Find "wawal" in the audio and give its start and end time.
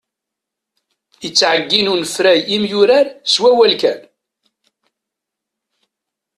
3.41-3.73